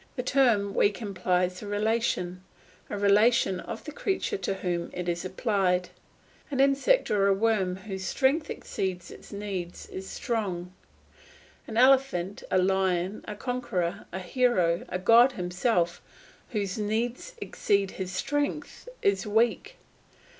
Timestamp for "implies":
0.99-1.61